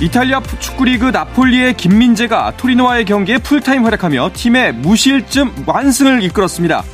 [0.00, 6.84] 이탈리아 축구리그 나폴리의 김민재가 토리노와의 경기에 풀타임 활약하며 팀의 무실점 완승을 이끌었습니다.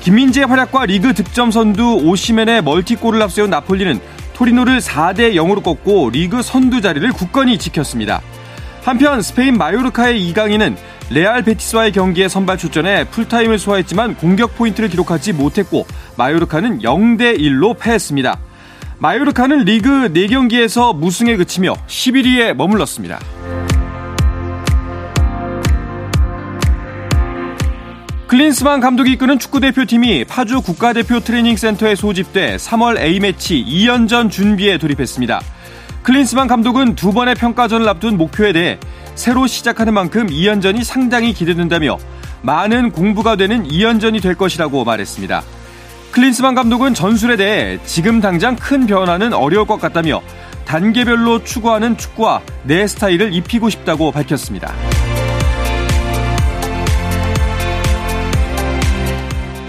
[0.00, 4.00] 김민재의 활약과 리그 득점 선두 오시멘의 멀티골을 앞세운 나폴리는
[4.34, 8.20] 토리노를 4대 0으로 꺾고 리그 선두 자리를 굳건히 지켰습니다.
[8.82, 10.76] 한편 스페인 마요르카의 이강인은
[11.10, 18.38] 레알 베티스와의 경기에 선발 출전해 풀타임을 소화했지만 공격 포인트를 기록하지 못했고 마요르카는 0대 1로 패했습니다.
[19.00, 23.18] 마요르카는 리그 4경기에서 무승에 그치며 11위에 머물렀습니다.
[28.26, 35.40] 클린스만 감독이 이끄는 축구대표팀이 파주 국가대표 트레이닝센터에 소집돼 3월 A매치 2연전 준비에 돌입했습니다.
[36.02, 38.78] 클린스만 감독은 두 번의 평가전을 앞둔 목표에 대해
[39.14, 41.96] 새로 시작하는 만큼 2연전이 상당히 기대된다며
[42.42, 45.42] 많은 공부가 되는 2연전이 될 것이라고 말했습니다.
[46.12, 50.20] 클린스만 감독은 전술에 대해 지금 당장 큰 변화는 어려울 것 같다며
[50.64, 54.74] 단계별로 추구하는 축구와 내 스타일을 입히고 싶다고 밝혔습니다.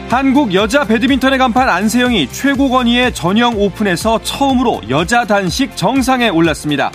[0.09, 6.92] 한국 여자 배드민턴의 간판 안세영이 최고 권위의 전형 오픈에서 처음으로 여자 단식 정상에 올랐습니다.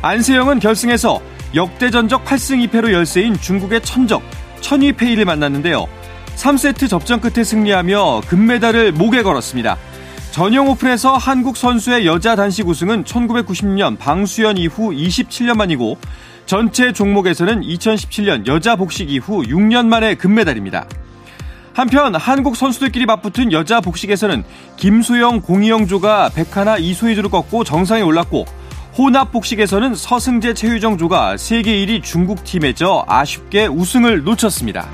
[0.00, 1.20] 안세영은 결승에서
[1.54, 4.22] 역대 전적 8승 2패로 열세인 중국의 천적
[4.60, 5.86] 천위페이를 만났는데요.
[6.42, 9.78] 3세트 접전 끝에 승리하며 금메달을 목에 걸었습니다.
[10.32, 15.98] 전용 오픈에서 한국 선수의 여자 단식 우승은 1990년 방수연 이후 27년 만이고
[16.44, 20.86] 전체 종목에서는 2017년 여자 복식 이후 6년 만의 금메달입니다.
[21.74, 24.42] 한편 한국 선수들끼리 맞붙은 여자 복식에서는
[24.76, 28.46] 김수영, 공희영조가 백하나 이소희조를 꺾고 정상에 올랐고
[28.98, 34.90] 혼합 복식에서는 서승재, 최유정조가 세계 1위 중국 팀에 져 아쉽게 우승을 놓쳤습니다.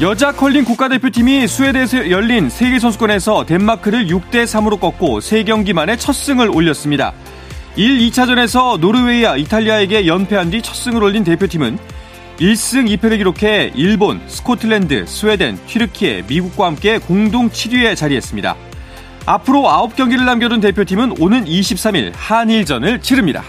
[0.00, 7.12] 여자 컬링 국가대표팀이 스웨덴에서 열린 세계선수권에서 덴마크를 6대3으로 꺾고 3경기 만에 첫 승을 올렸습니다.
[7.76, 11.78] 1, 2차전에서 노르웨이와 이탈리아에게 연패한 뒤 첫 승을 올린 대표팀은
[12.38, 18.56] 1승 2패를 기록해 일본, 스코틀랜드, 스웨덴, 튀르키예, 미국과 함께 공동 7위에 자리했습니다.
[19.26, 23.44] 앞으로 9경기를 남겨둔 대표팀은 오는 23일 한일전을 치릅니다.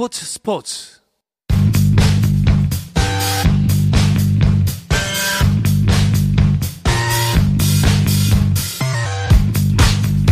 [0.00, 1.00] 스포츠 스포츠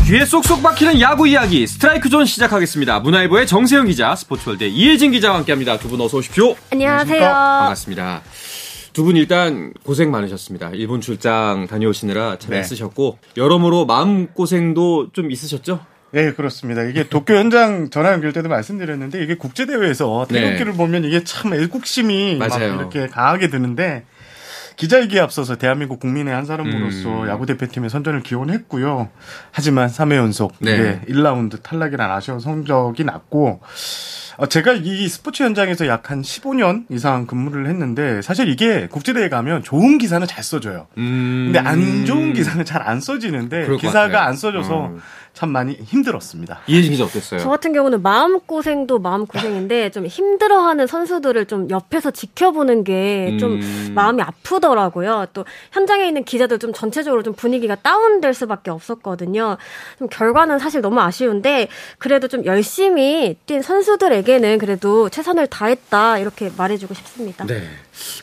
[0.06, 3.00] 귀에 쏙쏙 박히는 야구 이야기 스트라이크 존 시작하겠습니다.
[3.00, 5.78] 문화일보의 정세영 기자, 스포츠월드 이혜진 기자와 함께합니다.
[5.78, 6.54] 두 분 어서 오십시오.
[6.72, 7.20] 안녕하세요.
[7.20, 8.22] 반갑습니다.
[8.94, 10.70] 두 분 일단 고생 많으셨습니다.
[10.72, 12.62] 일본 출장 다녀오시느라 잘 네.
[12.62, 15.80] 쓰셨고 여러모로 마음 고생도 좀 있으셨죠?
[16.10, 16.82] 네, 그렇습니다.
[16.82, 20.78] 이게 도쿄 현장 전화 연결 때도 말씀드렸는데 이게 국제 대회에서 태극기를 네.
[20.78, 22.76] 보면 이게 참 애국심이 맞아요.
[22.76, 24.04] 막 이렇게 강하게 드는데
[24.76, 27.28] 기자회기에 앞서서 대한민국 국민의 한 사람으로서 음.
[27.28, 29.08] 야구 대표팀의 선전을 기원했고요.
[29.50, 31.00] 하지만 3회 연속 네.
[31.08, 33.66] 1라운드 탈락이란 아쉬운 성적이 났고 어,
[34.46, 39.98] 제가 이 스포츠 현장에서 약 한 15년 이상 근무를 했는데 사실 이게 국제대회 가면 좋은
[39.98, 40.86] 기사는 잘 써줘요.
[40.96, 41.50] 음.
[41.52, 45.00] 근데 안 좋은 기사는 잘 안 써지는데 기사가 안 써져서 음.
[45.34, 46.60] 참 많이 힘들었습니다.
[46.66, 47.38] 이해진 기자 어땠어요?
[47.40, 53.92] 저 같은 경우는 마음고생도 마음고생인데 좀 힘들어하는 선수들을 좀 옆에서 지켜보는 게좀 음.
[53.94, 55.26] 마음이 아프더라고요.
[55.34, 59.58] 또 현장에 있는 기자들 좀 전체적으로 좀 분위기가 다운될 수밖에 없었거든요.
[59.98, 61.68] 좀 결과는 사실 너무 아쉬운데
[61.98, 67.46] 그래도 좀 열심히 뛴 선수들에게 는 그래도 최선을 다했다 이렇게 말해주고 싶습니다.
[67.46, 67.62] 네.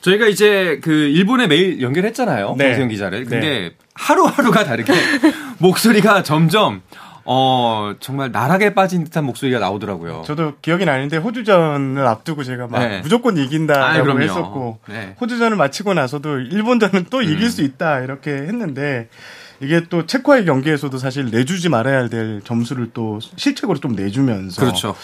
[0.02, 2.56] 저희가 이제 그 일본에 매일 연결했잖아요.
[2.58, 2.66] 네.
[2.66, 3.26] 정세영 기자를.
[3.26, 3.72] 근데 네.
[3.96, 4.94] 하루하루가 다르게
[5.58, 6.84] 목소리가 점점
[7.28, 10.24] 어, 정말 나락에 빠진 듯한 목소리가 나오더라고요.
[10.28, 13.00] 저도 기억이 나는데 호주전을 앞두고 제가 막 네.
[13.02, 15.16] 무조건 이긴다라고 아, 했었고 네.
[15.20, 17.24] 호주전을 마치고 나서도 일본전은 또 음.
[17.24, 19.10] 이길 수 있다 이렇게 했는데
[19.62, 24.96] 이게 또 체코와의 경기에서도 사실 내주지 말아야 될 점수를 또 실책으로 좀 내주면서 그렇죠.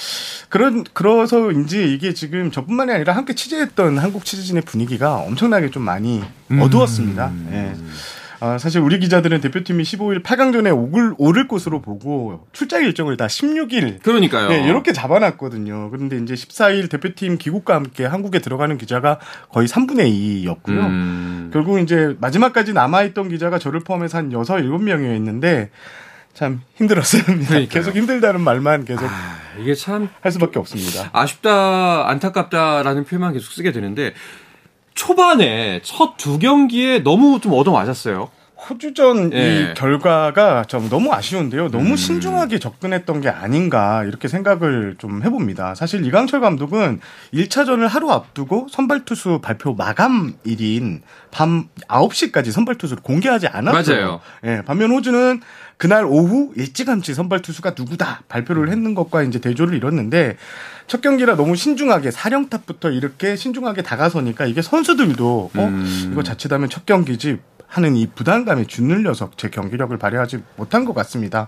[0.50, 6.22] 그런 그래서인지 이게 지금 저뿐만이 아니라 함께 취재했던 한국 취재진의 분위기가 엄청나게 좀 많이
[6.52, 6.62] 음.
[6.62, 7.28] 어두웠습니다.
[7.28, 7.50] 음.
[7.54, 7.92] 예.
[8.44, 14.02] 아, 사실 우리 기자들은 대표팀이 15일 8강전에 오를, 오를 것으로 보고 출장 일정을 다 16일.
[14.02, 14.50] 그러니까요.
[14.50, 15.92] 네, 이렇게 잡아놨거든요.
[15.92, 20.12] 그런데 이제 14일 대표팀 귀국과 함께 한국에 들어가는 기자가 거의 3분의
[20.44, 20.70] 2였고요.
[20.80, 21.50] 음.
[21.54, 25.70] 결국 이제 마지막까지 남아있던 기자가 저를 포함해서 한 6, 7명이었는데
[26.34, 27.46] 참 힘들었습니다.
[27.48, 27.68] 그러니까요.
[27.68, 31.10] 계속 힘들다는 말만 계속 아, 이게 참 할 수밖에 없습니다.
[31.14, 34.14] 아쉽다, 안타깝다라는 표현만 계속 쓰게 되는데
[34.94, 38.30] 초반에 첫 두 경기에 너무 좀 얻어맞았어요.
[38.70, 39.72] 호주전 예.
[39.72, 41.70] 이 결과가 좀 너무 아쉬운데요.
[41.70, 41.96] 너무 음.
[41.96, 45.74] 신중하게 접근했던 게 아닌가 이렇게 생각을 좀 해봅니다.
[45.74, 47.00] 사실 이강철 감독은
[47.34, 53.98] 1차전을 하루 앞두고 선발 투수 발표 마감일인 밤 9시까지 선발 투수를 공개하지 않았어요.
[53.98, 54.22] 맞아요.
[54.46, 55.42] 예, 반면 호주는
[55.78, 60.38] 그날 오후 일찌감치 선발 투수가 누구다 발표를 했는 것과 이제 대조를 이뤘는데
[60.86, 66.10] 첫 경기라 너무 신중하게 사령탑부터 이렇게 신중하게 다가서니까 이게 선수들도 어 음.
[66.12, 67.40] 이거 자칫하면 첫 경기지
[67.72, 71.48] 하는 이 부담감에 주눌려서 제 경기력을 발휘하지 못한 것 같습니다.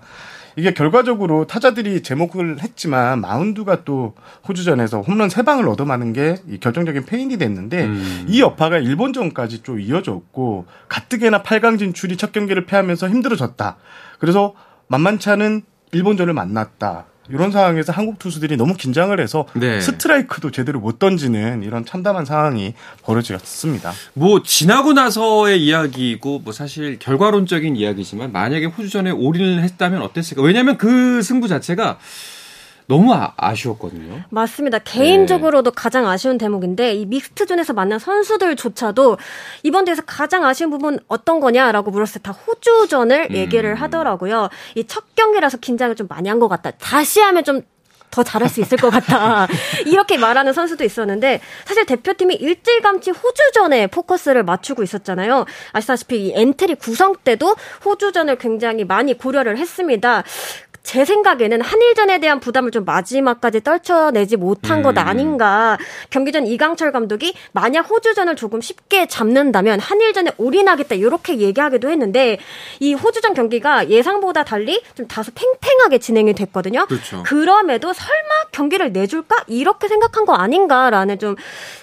[0.55, 4.13] 이게 결과적으로 타자들이 제목을 했지만 마운드가 또
[4.47, 8.25] 호주전에서 홈런 3방을 얻어맞는 게 결정적인 페인이 됐는데 음.
[8.29, 13.75] 이 여파가 일본전까지 좀 이어졌고 가뜩이나 8강 진출이 첫 경기를 패하면서 힘들어졌다.
[14.19, 14.53] 그래서
[14.87, 17.05] 만만치 않은 일본전을 만났다.
[17.29, 19.79] 이런 상황에서 한국 투수들이 너무 긴장을 해서 네.
[19.79, 22.73] 스트라이크도 제대로 못 던지는 이런 참담한 상황이
[23.03, 23.91] 벌어졌습니다.
[24.13, 30.41] 뭐 지나고 나서의 이야기고 뭐 사실 결과론적인 이야기지만 만약에 호주전에 올인을 했다면 어땠을까?
[30.41, 31.97] 왜냐하면 그 승부 자체가
[32.88, 34.80] 너무 아, 쉬웠거든요 맞습니다.
[34.80, 35.75] 개인적으로도 네.
[35.75, 39.18] 가장 아쉬운 대목인데 이 믹스트존에서 만난 선수들조차도
[39.63, 43.35] 이번 대회에서 가장 아쉬운 부분 어떤 거냐라고 물었을 때 다 호주전을 음.
[43.35, 44.50] 얘기를 하더라고요.
[44.75, 46.71] 이 첫 경기라서 긴장을 좀 많이 한 것 같다.
[46.71, 49.47] 다시 하면 좀더 잘할 수 있을 것 같다.
[49.88, 55.45] 이렇게 말하는 선수도 있었는데 사실 대표팀이 일찌감치 호주전에 포커스를 맞추고 있었잖아요.
[55.74, 57.56] 아시다시피 이 엔트리 구성 때도
[57.86, 60.24] 호주전을 굉장히 많이 고려를 했습니다.
[60.83, 64.83] 제 생각에는 한일전에 대한 부담을 좀 마지막까지 떨쳐내지 못한 음.
[64.83, 65.77] 것 아닌가.
[66.09, 72.38] 경기 전 이강철 감독이 만약 호주전을 조금 쉽게 잡는다면 한일전에 올인하겠다 이렇게 얘기하기도 했는데
[72.80, 76.86] 이 호주전 경기가 예상보다 달리 좀 다소 팽팽하게 진행이 됐거든요.
[76.86, 77.24] 그렇죠.
[77.24, 81.36] 그럼에도 설마 경기를 내줄까 이렇게 생각한 거 아닌가라는 좀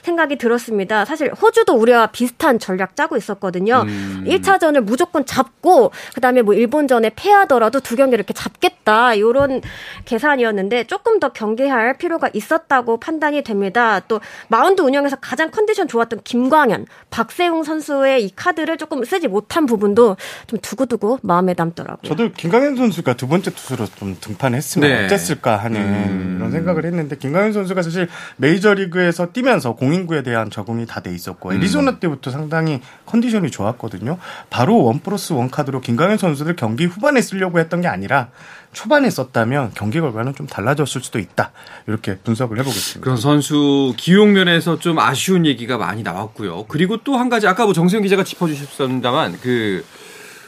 [0.02, 1.06] 생각이 들었습니다.
[1.06, 3.84] 사실 호주도 우리와 비슷한 전략 짜고 있었거든요.
[3.86, 4.24] 음.
[4.26, 8.89] 1차전을 무조건 잡고 그다음에 뭐 일본전에 패하더라도 두 경기를 이렇게 잡겠다.
[8.90, 9.14] 있다.
[9.14, 9.60] 이런
[10.04, 14.00] 계산이었는데 조금 더 경계할 필요가 있었다고 판단이 됩니다.
[14.00, 20.16] 또 마운드 운영에서 가장 컨디션 좋았던 김광현, 박세웅 선수의 이 카드를 조금 쓰지 못한 부분도
[20.48, 22.08] 좀 두고두고 마음에 남더라고요.
[22.08, 25.04] 저도 김광현 선수가 두 번째 투수로 좀 등판했으면 네.
[25.06, 26.34] 어땠을까 하는 음.
[26.38, 31.54] 이런 생각을 했는데 김광현 선수가 사실 메이저리그에서 뛰면서 공인구에 대한 적응이 다 돼 있었고 음.
[31.54, 34.18] 애리조나 때부터 상당히 컨디션이 좋았거든요.
[34.50, 38.28] 바로 원 플러스 원 카드로 김광현 선수를 경기 후반에 쓰려고 했던 게 아니라
[38.72, 41.52] 초반에 썼다면 경기 결과는 좀 달라졌을 수도 있다.
[41.86, 43.00] 이렇게 분석을 해보겠습니다.
[43.00, 46.66] 그런 선수 기용 면에서 좀 아쉬운 얘기가 많이 나왔고요.
[46.68, 49.84] 그리고 또 한 가지 아까 뭐 정세영 기자가 짚어주셨습니다만 그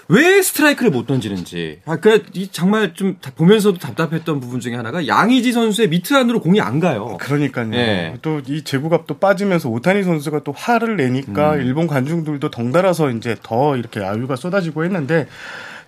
[0.09, 1.81] 왜 스트라이크를 못 던지는지.
[1.87, 6.81] 아, 그, 정말 좀 보면서도 답답했던 부분 중에 하나가 양의지 선수의 미트 안으로 공이 안
[6.81, 7.17] 가요.
[7.19, 7.69] 그러니까요.
[7.69, 8.19] 네.
[8.21, 11.63] 또이 제구갑도 빠지면서 오타니 선수가 또 화를 내니까 음.
[11.63, 15.29] 일본 관중들도 덩달아서 이제 더 이렇게 아유가 쏟아지고 했는데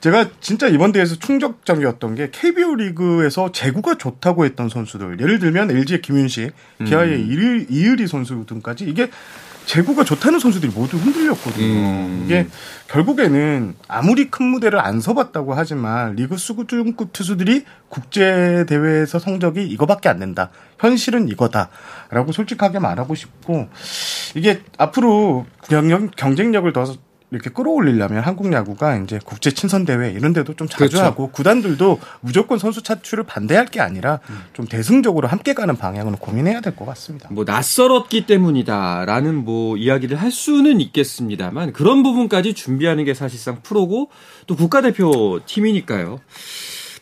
[0.05, 6.03] 제가 진짜 이번 대회에서 충격적이었던 게 KBO 리그에서 제구가 좋다고 했던 선수들 예를 들면 LG의
[6.03, 6.53] 김윤식,
[6.85, 7.67] 기아의 음.
[7.71, 9.09] 이의리 선수 등까지 이게
[9.65, 11.65] 제구가 좋다는 선수들이 모두 흔들렸거든요.
[11.65, 12.23] 음.
[12.27, 12.47] 이게
[12.89, 20.19] 결국에는 아무리 큰 무대를 안 서봤다고 하지만 리그 수급급 투수들이 국제 대회에서 성적이 이거밖에 안
[20.19, 20.51] 된다.
[20.79, 23.71] 현실은 이거다라고 솔직하게 말하고 싶고
[24.35, 25.47] 이게 앞으로
[26.19, 26.95] 경쟁력을 더
[27.35, 31.05] 이렇게 끌어올리려면 한국 야구가 이제 국제 친선 대회 이런 데도 좀 자주 그렇죠.
[31.05, 34.21] 하고 구단들도 무조건 선수 차출을 반대할 게 아니라
[34.53, 37.29] 좀 대승적으로 함께 가는 방향으로 고민해야 될 것 같습니다.
[37.33, 44.11] 뭐 낯설었기 때문이다라는 뭐 이야기를 할 수는 있겠습니다만 그런 부분까지 준비하는 게 사실상 프로고
[44.47, 46.21] 또 국가대표 팀이니까요.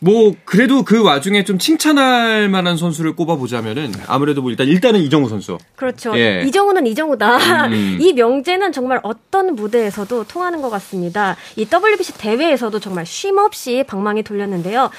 [0.03, 5.57] 뭐 그래도 그 와중에 좀 칭찬할 만한 선수를 꼽아보자면은 아무래도 뭐 일단 일단은 이정우 선수.
[5.75, 6.17] 그렇죠.
[6.17, 6.43] 예.
[6.45, 7.67] 이정우는 이정우다.
[7.67, 7.97] 음.
[8.01, 11.35] 이 명제는 정말 어떤 무대에서도 통하는 것 같습니다.
[11.55, 14.89] 이 WBC 대회에서도 정말 쉼 없이 방망이 돌렸는데요.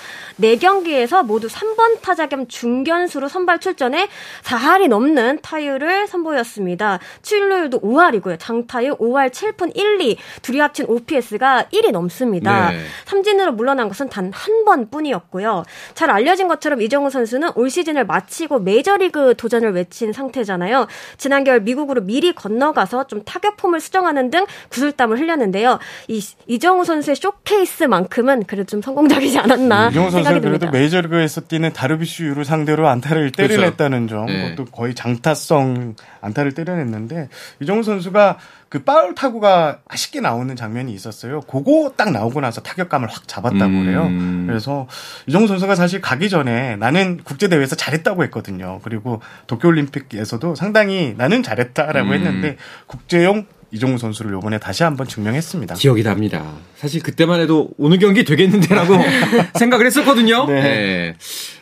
[0.40, 4.08] 4경기에서 모두 3번 타자 겸 중견수로 선발 출전해
[4.42, 6.98] 4할이 넘는 타율을 선보였습니다.
[7.22, 8.36] 출루율도 5할이고요.
[8.38, 10.16] 장타율 5할 7푼 1, 2.
[10.42, 12.70] 둘이 합친 OPS가 1이 넘습니다.
[12.70, 12.80] 네.
[13.04, 15.64] 삼진으로 물러난 것은 단 한 번 뿐이었고요.
[15.94, 20.86] 잘 알려진 것처럼 이정우 선수는 올 시즌을 마치고 메이저리그 도전을 외친 상태잖아요.
[21.16, 25.80] 지난 겨울 미국으로 미리 건너가서 좀 타격 폼을 수정하는 등 구슬땀을 흘렸는데요.
[26.08, 32.88] 이 이정우 선수의 쇼케이스만큼은 그래도 좀 성공적이지 않았나 이정우 선수는 그래도 메이저리그에서 뛰는 다르비슈유를 상대로
[32.88, 33.54] 안타를 그렇죠.
[33.54, 34.26] 때려냈다는 그렇죠.
[34.26, 34.50] 점, 네.
[34.50, 37.28] 그것도 거의 장타성 안타를 때려냈는데
[37.60, 38.38] 이정우 선수가
[38.74, 41.42] 그 파울 타구가 아쉽게 나오는 장면이 있었어요.
[41.42, 43.84] 그거 딱 나오고 나서 타격감을 확 잡았다고 음.
[43.84, 44.48] 그래요.
[44.48, 44.88] 그래서
[45.28, 48.80] 이정우 선수가 사실 가기 전에 나는 국제 대회에서 잘했다고 했거든요.
[48.82, 52.14] 그리고 도쿄 올림픽에서도 상당히 나는 잘했다라고 음.
[52.14, 52.56] 했는데
[52.88, 55.74] 국제용 이종우 선수를 요번에 다시 한번 증명했습니다.
[55.74, 56.44] 기억이 납니다.
[56.76, 58.94] 사실 그때만 해도 오늘 경기 되겠는데라고
[59.58, 60.46] 생각을 했었거든요.
[60.46, 60.62] 네.
[60.62, 61.14] 네.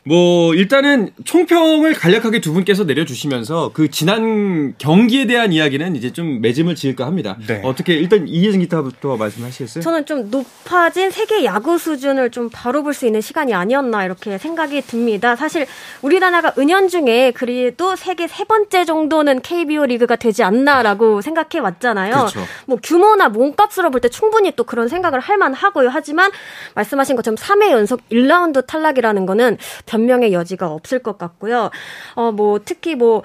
[0.05, 6.75] 뭐 일단은 총평을 간략하게 두 분께서 내려주시면서 그 지난 경기에 대한 이야기는 이제 좀 매짐을
[6.75, 7.37] 지을까 합니다.
[7.47, 7.61] 네.
[7.65, 9.83] 어떻게 일단 이혜진 기타부터 말씀하시겠어요?
[9.83, 14.83] 저는 좀 높아진 세계 야구 수준을 좀 바로 볼 수 있는 시간이 아니었나 이렇게 생각이
[14.83, 15.35] 듭니다.
[15.35, 15.67] 사실
[16.03, 22.02] 우리나라가 은연중에 그래도 세계 세 번째 정도는 KBO 리그가 되지 않나라고 생각해 왔잖아요.
[22.11, 22.41] 그렇죠.
[22.67, 25.89] 뭐 규모나 몸값으로 볼 때 충분히 또 그런 생각을 할 만하고요.
[25.89, 26.31] 하지만
[26.75, 31.71] 말씀하신 것처럼 3회 연속 1라운드 탈락이라는 거는 변명의 여지가 없을 것 같고요.
[32.15, 33.23] 어, 뭐, 특히 뭐,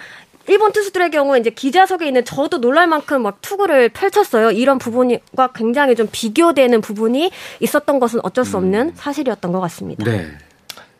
[0.47, 4.51] 일본 투수들의 경우 이제 기자석에 있는 저도 놀랄 만큼 막 투구를 펼쳤어요.
[4.51, 8.91] 이런 부분과 굉장히 좀 비교되는 부분이 있었던 것은 어쩔 수 없는 음.
[8.95, 10.05] 사실이었던 것 같습니다.
[10.05, 10.27] 네.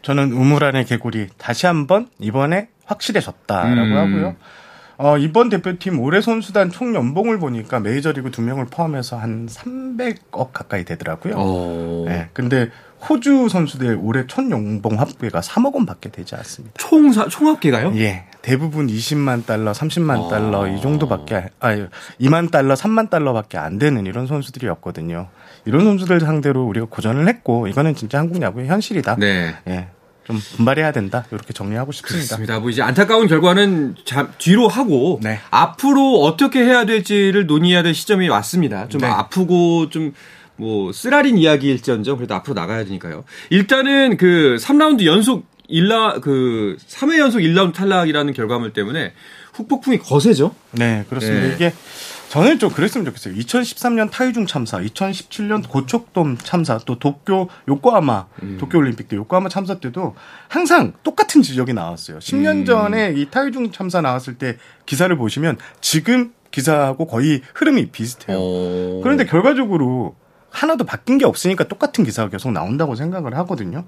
[0.02, 3.98] 저는 우물안의 개구리 다시 한번 이번에 확실해졌다라고 음.
[3.98, 4.36] 하고요.
[4.98, 10.86] 어, 이번 대표팀 올해 선수단 총 연봉을 보니까 메이저리그 두 명을 포함해서 한 300억 가까이
[10.86, 11.36] 되더라고요.
[11.36, 12.06] 오.
[12.08, 12.70] 네, 근데
[13.08, 16.74] 호주 선수들 올해 총 연봉 합계가 3억 원 밖에 되지 않습니다.
[16.78, 17.94] 총총 합계가요?
[17.98, 18.26] 예.
[18.42, 20.30] 대부분 20만 달러, 30만 아.
[20.30, 21.76] 달러 이 정도밖에 아
[22.20, 25.28] 2만 달러, 3만 달러밖에 안 되는 이런 선수들이었거든요.
[25.66, 29.18] 이런 선수들 상대로 우리가 고전을 했고 이거는 진짜 한국 야구의 현실이다.
[29.18, 29.54] 네.
[29.68, 29.90] 예.
[30.28, 31.26] 좀 분발해야 된다.
[31.32, 32.36] 이렇게 정리하고 싶습니다.
[32.36, 32.60] 그렇습니다.
[32.60, 35.40] 뭐 이제 안타까운 결과는 잠, 뒤로 하고 네.
[35.50, 38.88] 앞으로 어떻게 해야 될지를 논의해야 될 시점이 왔습니다.
[38.88, 39.08] 좀 네.
[39.08, 40.14] 아프고 좀
[40.58, 43.24] 뭐 쓰라린 이야기일지언정 그래도 앞으로 나가야 되니까요.
[43.50, 49.14] 일단은 그 3라운드 연속 1라 그 3회 연속 1라운드 탈락이라는 결과물 때문에
[49.54, 50.54] 후폭풍이 거세죠.
[50.72, 51.48] 네, 그렇습니다.
[51.48, 51.54] 네.
[51.54, 51.74] 이게
[52.30, 53.34] 저는 좀 그랬으면 좋겠어요.
[53.36, 58.58] 2013년 타이중 참사, 2017년 고척돔 참사, 또 도쿄 요코하마 음.
[58.60, 60.16] 도쿄 올림픽 때 요코하마 참사 때도
[60.48, 62.20] 항상 똑같은 지적이 나왔어요.
[62.20, 62.66] 10년 음.
[62.66, 68.38] 전에 이 타이중 참사 나왔을 때 기사를 보시면 지금 기사하고 거의 흐름이 비슷해요.
[68.38, 68.42] 오.
[68.42, 69.02] 어.
[69.04, 70.16] 그런데 결과적으로
[70.50, 73.86] 하나도 바뀐 게 없으니까 똑같은 기사가 계속 나온다고 생각을 하거든요.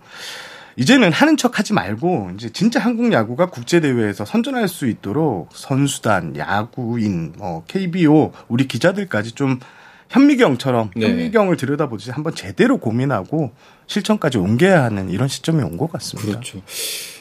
[0.80, 6.38] 이제는 하는 척 하지 말고 이제 진짜 한국 야구가 국제 대회에서 선전할 수 있도록 선수단,
[6.38, 9.60] 야구인, 뭐 KBO 우리 기자들까지 좀
[10.10, 11.08] 현미경처럼 네.
[11.08, 13.52] 현미경을 들여다보듯이 한번 제대로 고민하고
[13.88, 16.32] 실천까지 옮겨야 하는 이런 시점이 온 것 같습니다.
[16.32, 16.62] 그렇죠.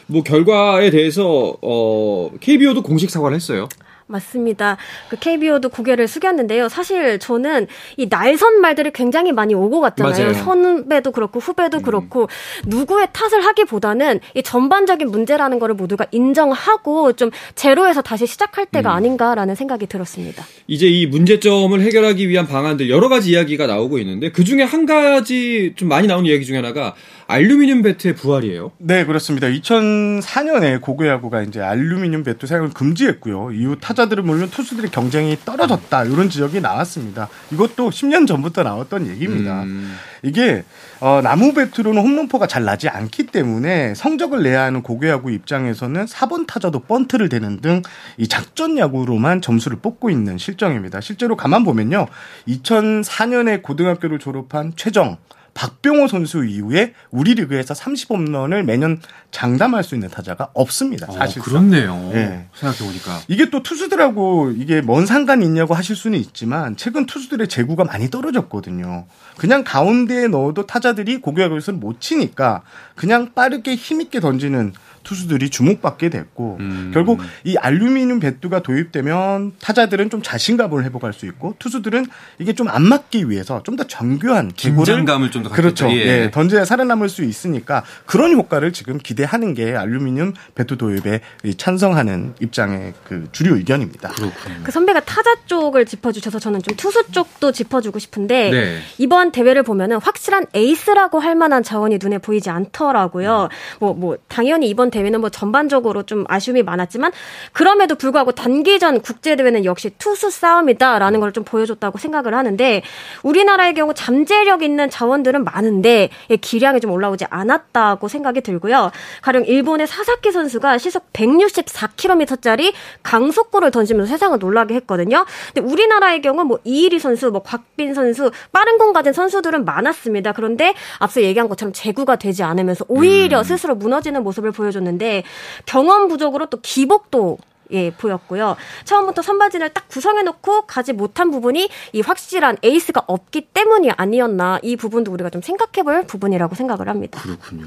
[0.07, 3.69] 뭐 결과에 대해서 어 KBO도 공식 사과를 했어요.
[4.09, 4.77] 맞습니다.
[5.09, 6.69] 그 KBO도 고개를 숙였는데요.
[6.69, 10.33] 사실 저는 이 날선 말들이 굉장히 많이 오고 갔잖아요.
[10.33, 10.45] 맞아요.
[10.45, 11.83] 선배도 그렇고 후배도 음.
[11.83, 12.29] 그렇고
[12.67, 18.97] 누구의 탓을 하기보다는 이 전반적인 문제라는 거를 모두가 인정하고 좀 제로에서 다시 시작할 때가 음.
[18.97, 20.45] 아닌가라는 생각이 들었습니다.
[20.67, 25.75] 이제 이 문제점을 해결하기 위한 방안들 여러 가지 이야기가 나오고 있는데 그 중에 한 가지
[25.77, 26.95] 좀 많이 나오는 이야기 중에 하나가
[27.31, 28.73] 알루미늄 배트의 부활이에요.
[28.79, 29.49] 네, 그렇습니다.
[29.49, 33.53] 2004년에 고교야구가 이제 알루미늄 배트 사용을 금지했고요.
[33.53, 37.29] 이후 타자들은 물론 투수들의 경쟁이 떨어졌다 이런 지적이 나왔습니다.
[37.53, 39.63] 이것도 10년 전부터 나왔던 얘기입니다.
[39.65, 39.95] 음.
[40.23, 40.65] 이게
[41.01, 46.81] 어, 나무 배트로는 홈런포가 잘 나지 않기 때문에 성적을 내야 하는 고교야구 입장에서는 4번 타자도
[46.81, 47.83] 번트를 대는 등
[48.17, 51.01] 이 작전 야구로만 점수를 뽑고 있는 실정입니다.
[51.01, 52.07] 실제로 가만 보면요.
[52.49, 55.19] 2004년에 고등학교를 졸업한 최정
[55.59, 59.01] 박병호 선수 이후에 우리 리그에서 30홈런을 매년
[59.33, 61.11] 장담할 수 있는 타자가 없습니다.
[61.11, 61.41] 사실.
[61.41, 62.11] 어, 그렇네요.
[62.13, 62.47] 네.
[62.55, 67.83] 생각해 보니까 이게 또 투수들하고 이게 뭔 상관이 있냐고 하실 수는 있지만 최근 투수들의 재구가
[67.83, 69.07] 많이 떨어졌거든요.
[69.37, 72.63] 그냥 가운데에 넣어도 타자들이 고교야구에서는 못 치니까
[72.95, 76.91] 그냥 빠르게 힘 있게 던지는 투수들이 주목받게 됐고 음.
[76.95, 82.07] 결국 이 알루미늄 배트가 도입되면 타자들은 좀 자신감을 회복할 수 있고 투수들은
[82.39, 85.89] 이게 좀 안 맞기 위해서 좀 더 정교한 긴장감을 좀더 그렇죠.
[85.91, 86.25] 예.
[86.25, 86.31] 예.
[86.33, 91.21] 던져야 살아남을 수 있으니까 그런 효과를 지금 기대하는 게 알루미늄 배트 도입에
[91.57, 94.09] 찬성하는 입장의 그 주류 의견입니다.
[94.09, 94.57] 그렇군요.
[94.65, 98.79] 그 선배가 타자 쪽을 짚어주셔서 저는 좀 투수 쪽도 짚어주고 싶은데 네.
[98.99, 103.49] 이번 대회를 보면은 확실한 에이스라고 할 만한 자원이 눈에 보이지 않더라고요.
[103.79, 104.01] 뭐뭐 음.
[104.01, 107.13] 뭐 당연히 이번 대회는 뭐 전반적으로 좀 아쉬움이 많았지만
[107.53, 112.83] 그럼에도 불구하고 단기전 국제 대회는 역시 투수 싸움이다라는 걸 좀 보여줬다고 생각을 하는데
[113.23, 118.91] 우리나라의 경우 잠재력 있는 자원들은 많은데 기량이 좀 올라오지 않았다고 생각이 들고요.
[119.23, 125.25] 가령 일본의 사사키 선수가 시속 164km짜리 강속구를 던지면서 세상을 놀라게 했거든요.
[125.55, 130.33] 근데 우리나라의 경우 뭐 이일이 선수, 뭐 곽빈 선수, 빠른 공 가진 선수들은 많았습니다.
[130.33, 133.45] 그런데 앞서 얘기한 것처럼 제구가 되지 않으면서 오히려 음.
[133.45, 135.23] 스스로 무너지는 모습을 보여줬 는데
[135.67, 137.39] 경험 부족으로 또 기복도
[137.73, 138.57] 예, 보였고요.
[138.85, 145.13] 처음부터 선발진을 딱 구성해놓고 가지 못한 부분이 이 확실한 에이스가 없기 때문이 아니었나 이 부분도
[145.13, 147.21] 우리가 좀 생각해볼 부분이라고 생각을 합니다.
[147.21, 147.67] 그렇군요.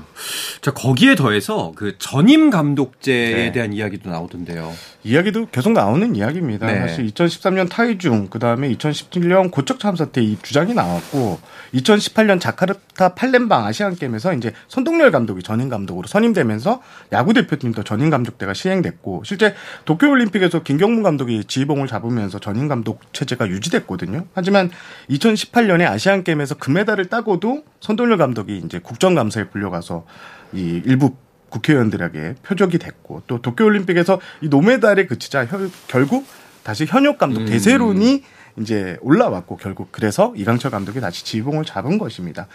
[0.62, 3.52] 자 거기에 더해서 그 전임 감독제에 네.
[3.52, 4.72] 대한 이야기도 나오던데요.
[5.04, 6.68] 이야기도 계속 나오는 이야기입니다.
[6.68, 6.80] 네.
[6.80, 11.40] 사실 2013년 타이중 그 다음에 2017년 고척 참사 때 이 주장이 나왔고
[11.74, 16.82] 2018년 자카르타 팔렘방 아시안 게임에서 이제 손동열 감독이 전임 감독으로 선임되면서
[17.12, 19.56] 야구 대표팀도 전임 감독대가 시행됐고 실제
[19.92, 24.26] 도쿄올림픽에서 김경문 감독이 지휘봉을 잡으면서 전임 감독 체제가 유지됐거든요.
[24.34, 24.72] 하지만
[25.10, 30.06] 2018년에 아시안 게임에서 금메달을 따고도 손동열 감독이 이제 국정감사에 불려가서
[30.54, 31.16] 이 일부
[31.50, 36.26] 국회의원들에게 표적이 됐고 또 도쿄올림픽에서 이 노메달에 그치자 혀, 결국
[36.64, 37.46] 다시 현역 감독 음.
[37.48, 38.24] 대세론이
[38.60, 42.48] 이제 올라왔고 결국 그래서 이강철 감독이 다시 지휘봉을 잡은 것입니다.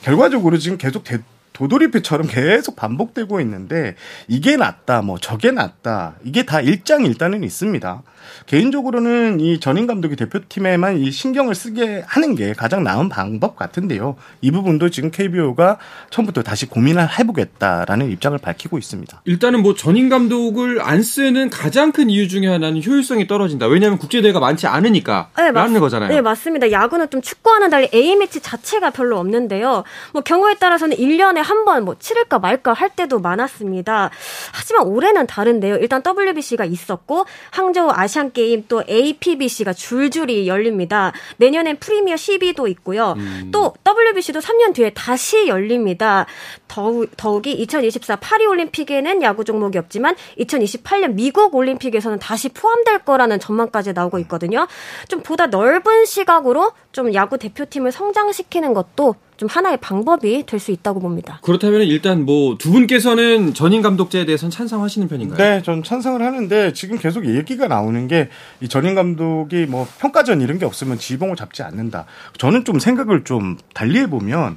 [0.00, 1.18] 결과적으로 지금 계속 대,
[1.58, 3.96] 도돌이표처럼 계속 반복되고 있는데
[4.28, 8.02] 이게 낫다, 뭐 저게 낫다, 이게 다 일장일단은 있습니다.
[8.46, 14.16] 개인적으로는 이 전임 감독이 대표팀에만 이 신경을 쓰게 하는 게 가장 나은 방법 같은데요.
[14.40, 15.78] 이 부분도 지금 KBO가
[16.10, 19.22] 처음부터 다시 고민을 해보겠다라는 입장을 밝히고 있습니다.
[19.24, 23.66] 일단은 뭐 전임 감독을 안 쓰는 가장 큰 이유 중에 하나는 효율성이 떨어진다.
[23.66, 26.08] 왜냐하면 국제대회가 많지 않으니까 네, 라는 거잖아요.
[26.08, 26.70] 네, 맞습니다.
[26.70, 29.84] 야구는 좀 축구와는 달리 A매치 자체가 별로 없는데요.
[30.12, 34.10] 뭐 경우에 따라서는 1년에 한번 뭐 치를까 말까 할 때도 많았습니다.
[34.52, 35.76] 하지만 올해는 다른데요.
[35.76, 41.12] 일단 WBC가 있었고 항저우 아시안 아시안 게임 또 APBC가 줄줄이 열립니다.
[41.36, 43.14] 내년엔 프리미어 12도 있고요.
[43.16, 43.50] 음.
[43.52, 46.26] 또 WBC도 3년 뒤에 다시 열립니다.
[46.66, 53.92] 더우, 더욱이 2024 파리 올림픽에는 야구 종목이 없지만 2028년 미국 올림픽에서는 다시 포함될 거라는 전망까지
[53.92, 54.66] 나오고 있거든요.
[55.08, 60.98] 좀 보다 넓은 시각으로 좀 야구 대표팀을 성장시키는 것도 좀 하나의 방법이 될 수 있다고
[61.00, 61.38] 봅니다.
[61.42, 65.38] 그렇다면 일단 뭐 두 분께서는 전임 감독제에 대해서는 찬성하시는 편인가요?
[65.38, 68.28] 네, 전 찬성을 하는데 지금 계속 얘기가 나오는 게
[68.60, 72.04] 이 전임 감독이 뭐 평가전 이런 게 없으면 지봉을 잡지 않는다.
[72.38, 74.56] 저는 좀 생각을 좀 달리 해보면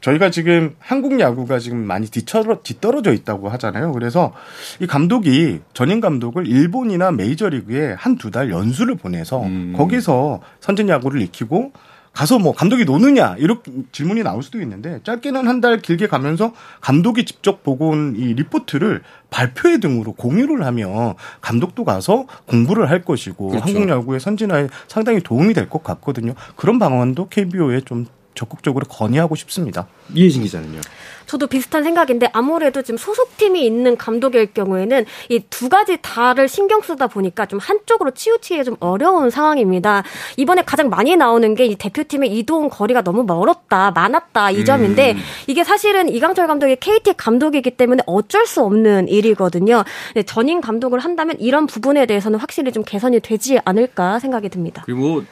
[0.00, 3.92] 저희가 지금 한국 야구가 지금 많이 뒤처러, 뒤떨어져 있다고 하잖아요.
[3.92, 4.32] 그래서
[4.80, 9.74] 이 감독이 전임 감독을 일본이나 메이저리그에 한 두 달 연수를 보내서 음.
[9.76, 11.72] 거기서 선진 야구를 익히고
[12.16, 17.24] 가서 뭐 감독이 노느냐 이렇게 질문이 나올 수도 있는데 짧게는 한 달 길게 가면서 감독이
[17.26, 23.64] 직접 보고 온 이 리포트를 발표회 등으로 공유를 하면 감독도 가서 공부를 할 것이고 그렇죠.
[23.64, 26.32] 한국 야구의 선진화에 상당히 도움이 될 것 같거든요.
[26.56, 29.86] 그런 방안도 KBO에 좀 적극적으로 건의하고 싶습니다.
[30.14, 30.80] 이혜진 기자는요?
[31.26, 37.06] 저도 비슷한 생각인데 아무래도 지금 소속팀이 있는 감독일 경우에는 이 두 가지 다를 신경 쓰다
[37.06, 40.02] 보니까 좀 한쪽으로 치우치기 좀 어려운 상황입니다.
[40.36, 45.18] 이번에 가장 많이 나오는 게 이 대표팀의 이동 거리가 너무 멀었다, 많았다 이 점인데 음.
[45.48, 49.82] 이게 사실은 이강철 감독이 KT 감독이기 때문에 어쩔 수 없는 일이거든요.
[50.26, 54.82] 전임 감독을 한다면 이런 부분에 대해서는 확실히 좀 개선이 되지 않을까 생각이 듭니다.
[54.86, 55.24] 그리고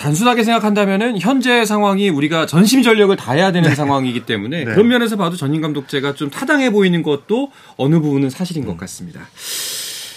[0.00, 3.76] 단순하게 생각한다면은 현재 상황이 우리가 전심 전력을 다해야 되는 네.
[3.76, 4.72] 상황이기 때문에 네.
[4.72, 8.68] 그런 면에서 봐도 전임 감독제가 좀 타당해 보이는 것도 어느 부분은 사실인 음.
[8.68, 9.20] 것 같습니다.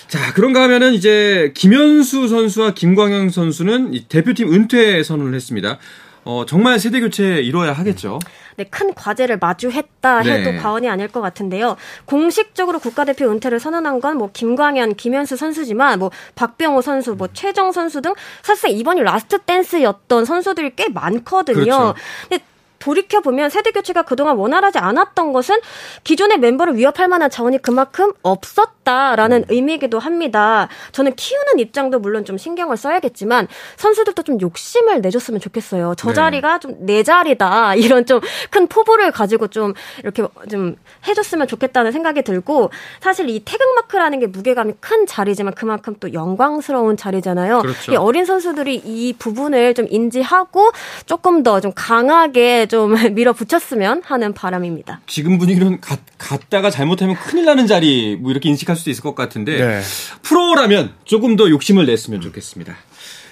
[0.07, 5.79] 자, 그런가 하면은 이제 김현수 선수와 김광현 선수는 대표팀 은퇴 선언을 했습니다.
[6.25, 8.19] 어, 정말 세대 교체 이뤄야 하겠죠.
[8.55, 10.57] 네, 큰 과제를 마주했다 해도 네.
[10.57, 11.75] 과언이 아닐 것 같은데요.
[12.05, 18.01] 공식적으로 국가대표 은퇴를 선언한 건 뭐 김광현, 김현수 선수지만 뭐 박병호 선수, 뭐 최정 선수
[18.01, 21.63] 등 사실상 이번이 last dance였던 선수들이 꽤 많거든요.
[21.63, 21.95] 그렇죠.
[22.29, 22.43] 근데
[22.83, 25.59] 돌이켜 보면 세대 교체가 그동안 원활하지 않았던 것은
[26.03, 29.45] 기존의 멤버를 위협할 만한 자원이 그만큼 없었다라는 음.
[29.47, 30.67] 의미이기도 합니다.
[30.91, 35.93] 저는 키우는 입장도 물론 좀 신경을 써야겠지만 선수들도 좀 욕심을 내줬으면 좋겠어요.
[35.97, 36.13] 저 네.
[36.13, 38.19] 자리가 좀내 자리다 이런 좀
[38.49, 40.75] 큰 포부를 가지고 좀 이렇게 좀
[41.07, 42.69] 해줬으면 좋겠다는 생각이 들고
[42.99, 47.59] 사실 이 태극 마크라는 게 무게감이 큰 자리지만 그만큼 또 영광스러운 자리잖아요.
[47.61, 47.91] 그렇죠.
[47.91, 50.71] 이 어린 선수들이 이 부분을 좀 인지하고
[51.05, 55.01] 조금 더 좀 강하게 좀 밀어붙였으면 하는 바람입니다.
[55.05, 59.63] 지금 분위기는 가, 갔다가 잘못하면 큰일 나는 자리 뭐 이렇게 인식할 수도 있을 것 같은데
[59.63, 59.81] 네.
[60.23, 62.75] 프로라면 조금 더 욕심을 냈으면 좋겠습니다.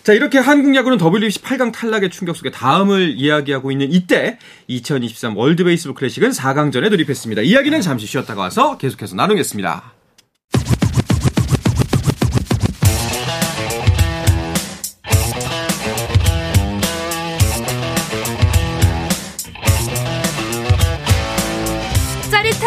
[0.04, 5.64] 자, 이렇게 한국 야구는 WBC 8강 탈락의 충격 속에 다음을 이야기하고 있는 이때 2023 월드
[5.64, 7.42] 베이스볼 클래식은 4강전에 돌입했습니다.
[7.42, 10.01] 이야기는 잠시 쉬었다가 와서 계속해서 나누겠습니다.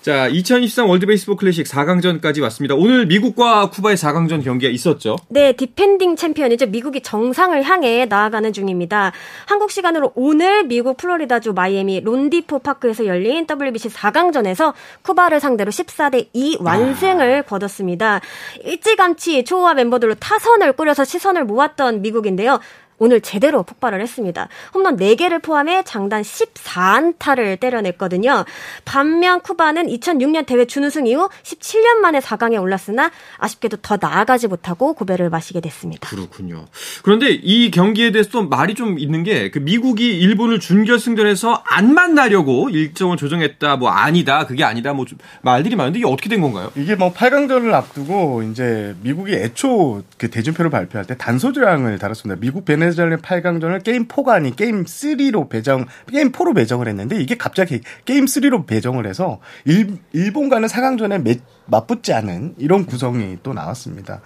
[0.00, 2.76] 자, 2023 월드 베이스볼 클래식 4강전까지 왔습니다.
[2.76, 5.16] 오늘 미국과 쿠바의 4강전 경기가 있었죠?
[5.28, 6.66] 네, defending champion이죠.
[6.66, 9.12] 미국이 정상을 향해 나아가는 중입니다.
[9.46, 16.58] 한국 시간으로 오늘 미국 플로리다주 마이애미 론디포 파크에서 열린 WBC 4강전에서 쿠바를 상대로 14대 2
[16.60, 17.42] 완승을 아.
[17.42, 18.20] 거뒀습니다.
[18.64, 22.60] 일찌감치 초호화 멤버들로 타선을 꾸려서 시선을 모았던 미국인데요.
[22.98, 24.48] 오늘 제대로 폭발을 했습니다.
[24.74, 28.44] 홈런 4개를 포함해 장단 14안타를 때려냈거든요.
[28.84, 35.30] 반면 쿠바는 2006년 대회 준우승 이후 17년 만에 4강에 올랐으나 아쉽게도 더 나아가지 못하고 고배를
[35.30, 36.08] 마시게 됐습니다.
[36.08, 36.66] 그렇군요.
[37.02, 42.68] 그런데 이 경기에 대해서 또 말이 좀 있는 게 그 미국이 일본을 준결승전에서 안 만나려고
[42.70, 45.04] 일정을 조정했다, 뭐 아니다, 그게 아니다, 뭐
[45.42, 46.70] 말들이 많은데 이게 어떻게 된 건가요?
[46.76, 52.40] 이게 뭐 8강전을 앞두고 이제 미국이 애초 그 대진표를 발표할 때 단서조항을 달았습니다.
[52.40, 57.36] 미국 베네 베네수엘라 8강전을 게임 4가 아닌 게임 3로 배정, 게임 4로 배정을 했는데 이게
[57.36, 61.36] 갑자기 게임 3로 배정을 해서 일, 일본과는 4강전에 매,
[61.68, 64.20] 맞붙지 않은 이런 구성이 또 나왔습니다.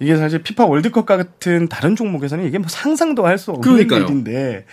[0.00, 4.04] 이게 사실 피파 월드컵 같은 다른 종목에서는 이게 뭐 상상도 할 수 없는 그러니까요.
[4.04, 4.64] 일인데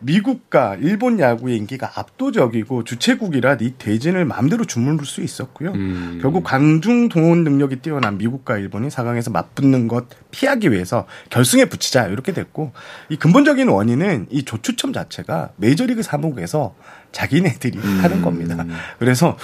[0.00, 5.72] 미국과 일본 야구의 인기가 압도적이고 주최국이라 이 대진을 마음대로 주무를 수 있었고요.
[5.72, 6.18] 음.
[6.22, 12.32] 결국 광중 동원 능력이 뛰어난 미국과 일본이 4강에서 맞붙는 것 피하기 위해서 결승에 붙이자 이렇게
[12.32, 12.72] 됐고
[13.08, 16.74] 이 근본적인 원인은 이 조추첨 자체가 메이저리그 사무국에서
[17.12, 18.00] 자기네들이 음.
[18.02, 18.64] 하는 겁니다.
[18.98, 19.36] 그래서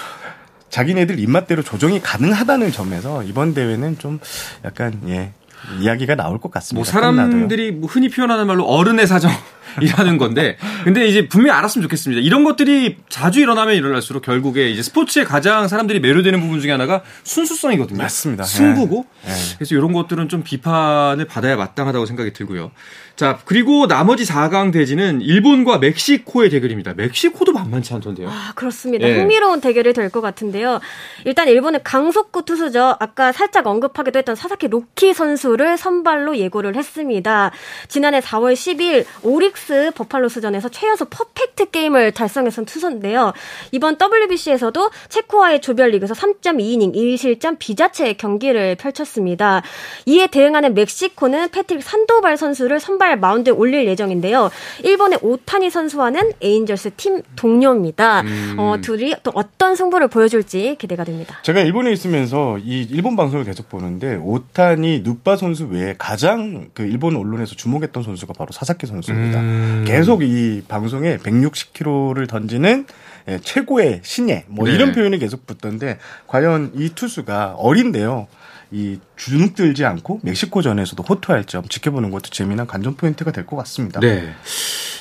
[0.70, 4.20] 자기네들 입맛대로 조정이 가능하다는 점에서 이번 대회는 좀
[4.64, 5.32] 약간 예
[5.80, 6.78] 이야기가 나올 것 같습니다.
[6.78, 9.30] 뭐 사람들이 뭐 흔히 표현하는 말로 어른의 사정
[9.80, 12.20] 이라는 건데, 근데 이제 분명히 알았으면 좋겠습니다.
[12.22, 17.98] 이런 것들이 자주 일어나면 일어날수록 결국에 이제 스포츠에 가장 사람들이 매료되는 부분 중에 하나가 순수성이거든요.
[17.98, 18.44] 맞습니다.
[18.44, 19.06] 승부고.
[19.24, 19.32] 네.
[19.58, 22.70] 그래서 이런 것들은 좀 비판을 받아야 마땅하다고 생각이 들고요.
[23.16, 26.94] 자, 그리고 나머지 4강 대지는 일본과 멕시코의 대결입니다.
[26.94, 28.28] 멕시코도 만만치 않던데요.
[28.28, 29.08] 아, 그렇습니다.
[29.08, 29.16] 예.
[29.18, 30.80] 흥미로운 대결이 될 것 같은데요.
[31.26, 32.96] 일단 일본의 강속구 투수죠.
[32.98, 37.50] 아까 살짝 언급하기도 했던 사사키 로키 선수를 선발로 예고를 했습니다.
[37.88, 43.32] 지난해 4월 10일 오릭스 버팔로스전에서 최연소 퍼펙트 게임을 달성했던 투수인데요.
[43.72, 49.62] 이번 WBC에서도 체코와의 조별리그에서 3.2이닝 1실점 비자책 경기를 펼쳤습니다.
[50.06, 54.50] 이에 대응하는 멕시코는 패트릭 산도발 선수를 선발 선발 마운드에 올릴 예정인데요.
[54.84, 58.20] 일본의 오타니 선수와는 에인절스 팀 동료입니다.
[58.22, 58.56] 음.
[58.58, 61.38] 어, 둘이 또 어떤 승부를 보여줄지 기대가 됩니다.
[61.42, 67.16] 제가 일본에 있으면서 이 일본 방송을 계속 보는데 오타니 눗바 선수 외에 가장 그 일본
[67.16, 69.40] 언론에서 주목했던 선수가 바로 사사키 선수입니다.
[69.40, 69.47] 음.
[69.86, 72.86] 계속 이 방송에 160km를 던지는
[73.28, 74.74] 예, 최고의 신예 뭐 네.
[74.74, 78.26] 이런 표현이 계속 붙던데 과연 이 투수가 어린데요.
[78.70, 84.00] 이 주눅 들지 않고 멕시코전에서도 호투할지 지켜보는 것도 재미난 관전 포인트가 될 것 같습니다.
[84.00, 84.34] 네.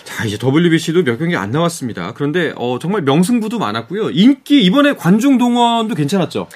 [0.05, 2.13] 자, 이제 WBC도 몇 경기 안 남았습니다.
[2.13, 4.11] 그런데 어, 정말 명승부도 많았고요.
[4.11, 6.47] 인기 이번에 관중 동원도 괜찮았죠.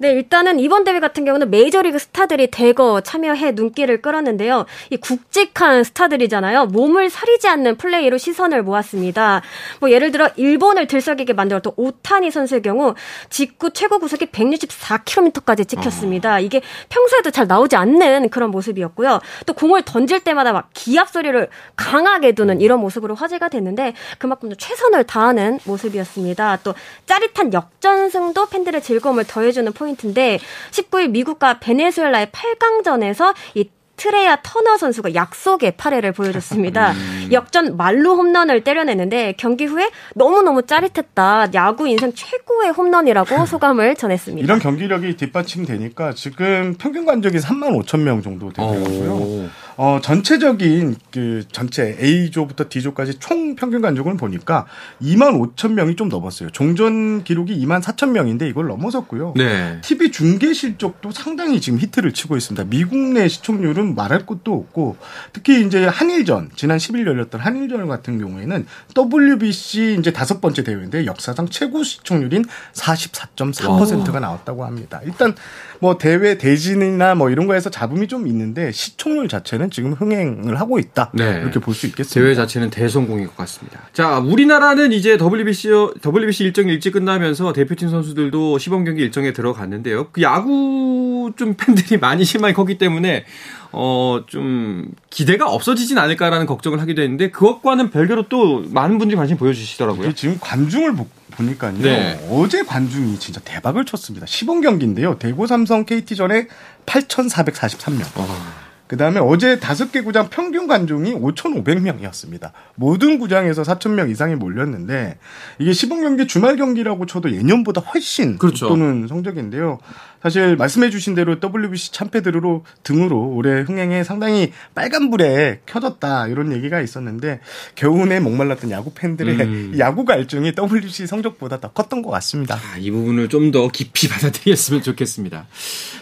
[0.00, 4.64] 네, 일단은 이번 대회 같은 경우는 메이저리그 스타들이 대거 참여해 눈길을 끌었는데요.
[4.88, 6.66] 이 굵직한 스타들이잖아요.
[6.68, 9.42] 몸을 사리지 않는 플레이로 시선을 모았습니다.
[9.78, 12.94] 뭐 예를 들어 일본을 들썩이게 만들었던 오타니 선수의 경우
[13.28, 16.36] 직구 최고 구속이 164km까지 찍혔습니다.
[16.36, 16.40] 어.
[16.40, 19.20] 이게 평소에도 잘 나오지 않는 그런 모습이었고요.
[19.44, 25.04] 또 공을 던질 때마다 막 기합 소리를 강하게 두는 이런 모습으로 화제가 됐는데 그만큼 최선을
[25.04, 26.60] 다하는 모습이었습니다.
[26.64, 26.72] 또
[27.04, 30.38] 짜릿한 역전승도 팬들의 즐거움을 더해주는 포인트 포인트인데
[30.70, 36.92] 19일 미국과 베네수엘라의 8강전에서 이 트레야 터너 선수가 약속의 파레를 보여줬습니다.
[36.96, 37.28] 음.
[37.32, 41.48] 역전 말루 홈런을 때려냈는데 경기 후에 너무너무 짜릿했다.
[41.52, 44.42] 야구 인생 최고의 홈런이라고 소감을 전했습니다.
[44.42, 49.50] 이런 경기력이 뒷받침되니까 지금 평균 관적이 3만 5천 명 정도 되더라고요.
[49.82, 54.66] 어, 전체적인 그 전체 A조부터 D조까지 총 평균 관중을 보니까
[55.00, 56.50] 2만 5천 명이 좀 넘었어요.
[56.50, 59.32] 종전 기록이 2만 4천 명인데 이걸 넘어섰고요.
[59.38, 59.80] 네.
[59.80, 62.64] TV 중계 실적도 상당히 지금 히트를 치고 있습니다.
[62.68, 64.98] 미국 내 시청률은 말할 것도 없고
[65.32, 71.48] 특히 이제 한일전 지난 10일 열렸던 한일전 같은 경우에는 WBC 이제 다섯 번째 대회인데 역사상
[71.48, 74.20] 최고 시청률인 44.4%가 오.
[74.20, 75.00] 나왔다고 합니다.
[75.06, 75.34] 일단
[75.80, 81.10] 뭐 대회 대진이나 뭐 이런 거에서 잡음이 좀 있는데 시청률 자체는 지금 흥행을 하고 있다.
[81.14, 81.40] 네.
[81.42, 82.20] 이렇게 볼 수 있겠습니다.
[82.20, 83.80] 대회 자체는 대성공인 것 같습니다.
[83.92, 85.68] 자, 우리나라는 이제 WBC
[86.04, 90.08] WBC 일정이 일찍 끝나면서 대표팀 선수들도 시범 경기 일정에 들어갔는데요.
[90.12, 93.24] 그 야구 좀 팬들이 많이 심하게 컸기 때문에
[93.72, 100.12] 어, 좀 기대가 없어지진 않을까라는 걱정을 하기도 했는데 그것과는 별개로 또 많은 분들이 관심 보여주시더라고요.
[100.14, 100.92] 지금 관중을
[101.40, 101.78] 보니까요.
[101.78, 102.28] 네.
[102.30, 104.26] 어제 관중이 진짜 대박을 쳤습니다.
[104.26, 105.18] 시범 경기인데요.
[105.18, 106.46] 대구 삼성 KT전에
[106.86, 108.02] 8,443명.
[108.16, 108.60] 어.
[108.86, 112.50] 그 다음에 어제 다섯 개 구장 평균 관중이 5,500명이었습니다.
[112.74, 115.16] 모든 구장에서 4,000명 이상이 몰렸는데
[115.60, 118.66] 이게 시범 경기 주말 경기라고 쳐도 예년보다 훨씬 그렇죠.
[118.66, 119.78] 또는 성적인데요.
[120.22, 127.40] 사실 말씀해주신 대로 WBC 참패들로 등으로 올해 흥행에 상당히 빨간불에 켜졌다 이런 얘기가 있었는데
[127.74, 129.74] 겨우내 목말랐던 야구 팬들의 음.
[129.78, 132.54] 야구 갈증이 WBC 성적보다 더 컸던 것 같습니다.
[132.54, 135.46] 아, 이 부분을 좀 더 깊이 받아들였으면 좋겠습니다.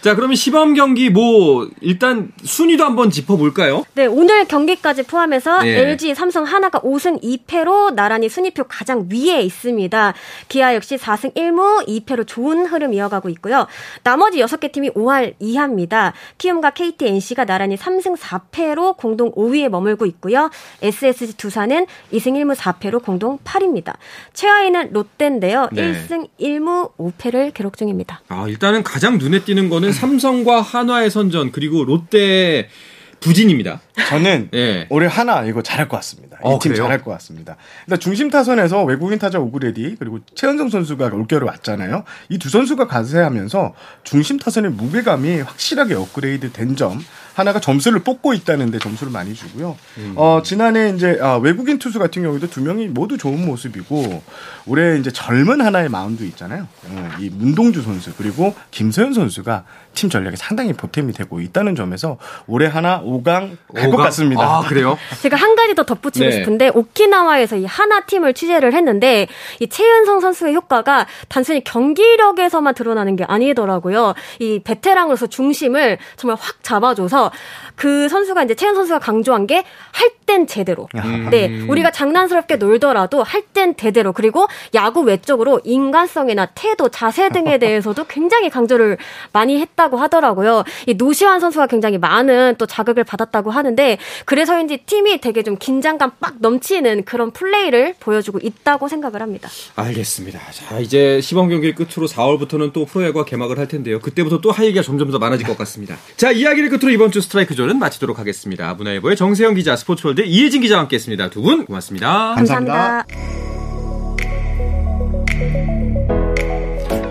[0.02, 3.84] 자, 그러면 시범 경기 뭐 일단 순위도 한번 짚어볼까요?
[3.94, 5.78] 네, 오늘 경기까지 포함해서 네.
[5.80, 10.14] LG, 삼성, 하나가 5승 2패로 나란히 순위표 가장 위에 있습니다.
[10.48, 13.66] 기아 역시 4승 1무 2패로 좋은 흐름 이어가고 있고요.
[14.08, 16.14] 나머지 6개 팀이 5할 이하입니다.
[16.38, 20.48] 키움과 KT, NC가 나란히 3승 4패로 공동 5위에 머물고 있고요.
[20.80, 23.96] SSG 두산은 2승 1무 4패로 공동 8위입니다.
[24.32, 25.68] 최하위는 롯데인데요.
[25.72, 25.92] 네.
[25.92, 28.22] 1승 1무 5패를 기록 중입니다.
[28.28, 32.70] 아, 일단은 가장 눈에 띄는 거는 삼성과 한화의 선전 그리고 롯데
[33.20, 33.80] 부진입니다.
[34.08, 34.86] 저는 네.
[34.90, 36.38] 올해 하나 이거 잘할 것 같습니다.
[36.42, 37.56] 어, 이팀 잘할 것 같습니다.
[37.86, 42.04] 일단 중심 타선에서 외국인 타자 오그레디 그리고 채은성 선수가 올겨울 왔잖아요.
[42.30, 47.00] 이 두 선수가 가세하면서 중심 타선의 무게감이 확실하게 업그레이드 된 점
[47.38, 49.76] 하나가 점수를 뽑고 있다는데 점수를 많이 주고요.
[49.98, 50.14] 음.
[50.16, 54.22] 어, 지난해 이제 아, 외국인 투수 같은 경우도 두 명이 모두 좋은 모습이고
[54.66, 56.66] 올해 이제 젊은 하나의 마운드 있잖아요.
[56.88, 62.66] 어, 이 문동주 선수 그리고 김서현 선수가 팀 전략에 상당히 보탬이 되고 있다는 점에서 올해
[62.66, 64.42] 하나 5강 갈 것 같습니다.
[64.42, 64.98] 아, 그래요?
[65.22, 66.32] 제가 한 가지 더 덧붙이고 네.
[66.32, 69.28] 싶은데 오키나와에서 이 하나 팀을 취재를 했는데
[69.60, 74.14] 이 최은성 선수의 효과가 단순히 경기력에서만 드러나는 게 아니더라고요.
[74.40, 77.27] 이 베테랑으로서 중심을 정말 확 잡아줘서
[77.76, 80.88] 그 선수가 이제 최은 선수가 강조한 게 할 땐 제대로.
[80.94, 81.28] 음.
[81.30, 88.50] 네, 우리가 장난스럽게 놀더라도 할땐 제대로 그리고 야구 외적으로 인간성이나 태도, 자세 등에 대해서도 굉장히
[88.50, 88.98] 강조를
[89.32, 90.64] 많이 했다고 하더라고요.
[90.86, 96.34] 이 노시환 선수가 굉장히 많은 또 자극을 받았다고 하는데 그래서인지 팀이 되게 좀 긴장감 빡
[96.40, 99.48] 넘치는 그런 플레이를 보여주고 있다고 생각을 합니다.
[99.76, 100.38] 알겠습니다.
[100.52, 103.98] 자, 이제 시범 경기 끝으로 4월부터는 또 프로야구가 개막을 할 텐데요.
[104.00, 105.96] 그때부터 또 할 얘기가 점점 더 많아질 것 같습니다.
[106.16, 108.74] 자, 이야기를 끝으로 이번 주 스트라이크 존은 마치도록 하겠습니다.
[108.74, 111.30] 문화일보의 정세영 기자, 스포츠월드 이혜진 기자와 함께했습니다.
[111.30, 112.34] 두 분 고맙습니다.
[112.36, 113.06] 감사합니다.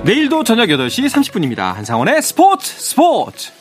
[0.04, 1.74] 내일도 저녁 8시 30분입니다.
[1.74, 3.52] 한상원의 스포츠 스포츠!